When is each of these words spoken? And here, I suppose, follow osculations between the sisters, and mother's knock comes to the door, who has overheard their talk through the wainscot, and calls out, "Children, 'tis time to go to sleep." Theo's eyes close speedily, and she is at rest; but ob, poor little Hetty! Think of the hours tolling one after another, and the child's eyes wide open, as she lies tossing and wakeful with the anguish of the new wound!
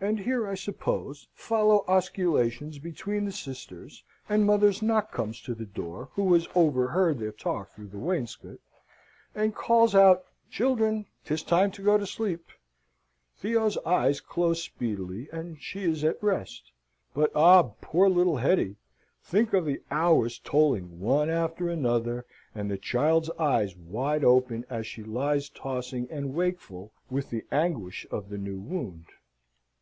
And 0.00 0.20
here, 0.20 0.46
I 0.46 0.54
suppose, 0.54 1.26
follow 1.34 1.84
osculations 1.88 2.78
between 2.80 3.24
the 3.24 3.32
sisters, 3.32 4.04
and 4.28 4.44
mother's 4.46 4.80
knock 4.80 5.10
comes 5.10 5.40
to 5.42 5.56
the 5.56 5.66
door, 5.66 6.10
who 6.14 6.32
has 6.34 6.46
overheard 6.54 7.18
their 7.18 7.32
talk 7.32 7.72
through 7.74 7.88
the 7.88 7.98
wainscot, 7.98 8.58
and 9.34 9.56
calls 9.56 9.96
out, 9.96 10.24
"Children, 10.52 11.06
'tis 11.24 11.42
time 11.42 11.72
to 11.72 11.82
go 11.82 11.98
to 11.98 12.06
sleep." 12.06 12.46
Theo's 13.38 13.76
eyes 13.78 14.20
close 14.20 14.62
speedily, 14.62 15.28
and 15.32 15.60
she 15.60 15.82
is 15.82 16.04
at 16.04 16.22
rest; 16.22 16.70
but 17.12 17.34
ob, 17.34 17.80
poor 17.80 18.08
little 18.08 18.36
Hetty! 18.36 18.76
Think 19.24 19.52
of 19.52 19.64
the 19.64 19.82
hours 19.90 20.38
tolling 20.38 21.00
one 21.00 21.28
after 21.28 21.68
another, 21.68 22.24
and 22.54 22.70
the 22.70 22.78
child's 22.78 23.30
eyes 23.32 23.76
wide 23.76 24.22
open, 24.22 24.64
as 24.70 24.86
she 24.86 25.02
lies 25.02 25.48
tossing 25.48 26.08
and 26.08 26.36
wakeful 26.36 26.92
with 27.10 27.30
the 27.30 27.44
anguish 27.50 28.06
of 28.12 28.28
the 28.28 28.38
new 28.38 28.60
wound! 28.60 29.06